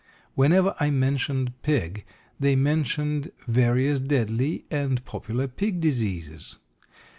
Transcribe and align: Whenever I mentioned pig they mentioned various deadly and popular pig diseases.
Whenever 0.33 0.75
I 0.79 0.89
mentioned 0.89 1.61
pig 1.61 2.05
they 2.39 2.55
mentioned 2.55 3.31
various 3.47 3.99
deadly 3.99 4.65
and 4.71 5.05
popular 5.05 5.47
pig 5.47 5.79
diseases. 5.79 6.55